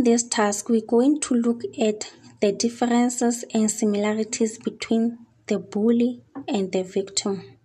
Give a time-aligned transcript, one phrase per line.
[0.00, 2.10] in this task, we're going to look at
[2.40, 7.58] the differences and similarities between the bully and the victim.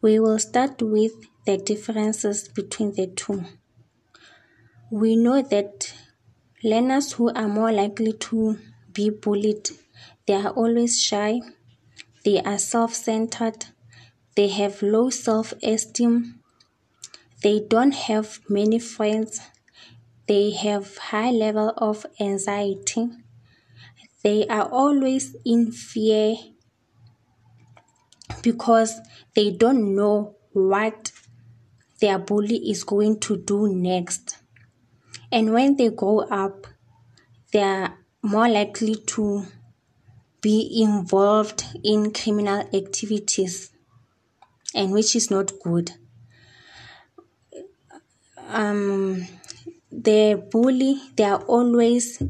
[0.00, 1.12] We will start with
[1.44, 3.44] the differences between the two.
[4.90, 5.92] We know that
[6.64, 8.58] learners who are more likely to
[8.94, 9.68] be bullied,
[10.26, 11.42] they are always shy,
[12.24, 13.66] they are self-centered,
[14.34, 16.40] they have low self-esteem,
[17.42, 19.42] they don't have many friends,
[20.26, 23.08] they have high level of anxiety,
[24.22, 26.36] they are always in fear
[28.42, 29.00] because
[29.34, 31.12] they don't know what
[32.00, 34.38] their bully is going to do next.
[35.30, 36.66] And when they grow up,
[37.52, 39.46] they are more likely to
[40.40, 43.70] be involved in criminal activities,
[44.74, 45.92] and which is not good.
[48.48, 49.26] Um,
[50.06, 52.22] the bully, they are always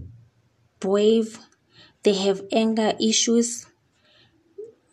[0.80, 1.38] brave,
[2.04, 3.66] they have anger issues,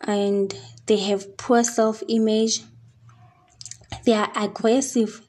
[0.02, 2.60] and they have poor self image,
[4.04, 5.26] they are aggressive,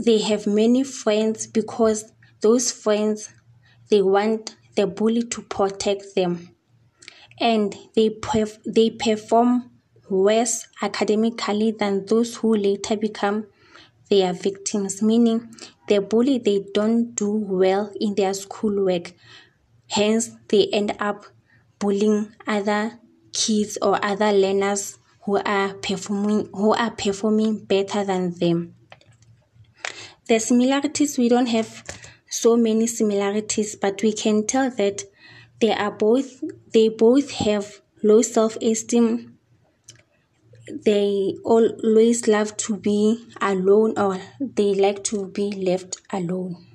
[0.00, 3.28] they have many friends because those friends
[3.90, 6.48] they want the bully to protect them.
[7.38, 9.70] And they perf- they perform
[10.08, 13.46] worse academically than those who later become
[14.10, 15.54] their victims meaning
[15.88, 19.12] the bully they don't do well in their schoolwork.
[19.88, 21.24] Hence they end up
[21.78, 22.98] bullying other
[23.32, 28.74] kids or other learners who are performing who are performing better than them.
[30.28, 31.84] The similarities we don't have
[32.30, 35.04] so many similarities but we can tell that
[35.60, 36.42] they are both
[36.72, 39.37] they both have low self-esteem
[40.84, 46.67] they always love to be alone or they like to be left alone